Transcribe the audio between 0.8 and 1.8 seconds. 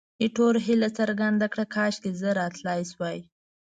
څرګنده کړه،